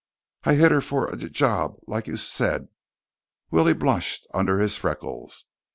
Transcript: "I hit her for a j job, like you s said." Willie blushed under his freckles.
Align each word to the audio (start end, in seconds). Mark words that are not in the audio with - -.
"I 0.45 0.55
hit 0.55 0.71
her 0.71 0.81
for 0.81 1.05
a 1.09 1.15
j 1.15 1.29
job, 1.29 1.75
like 1.85 2.07
you 2.07 2.15
s 2.15 2.23
said." 2.23 2.69
Willie 3.51 3.75
blushed 3.75 4.25
under 4.33 4.57
his 4.59 4.75
freckles. 4.75 5.45